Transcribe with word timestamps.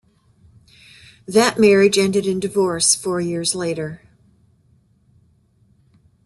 That 1.27 1.59
marriage 1.59 1.95
ended 1.99 2.25
in 2.25 2.39
divorce 2.39 2.95
four 2.95 3.21
years 3.21 3.53
later. 3.53 4.01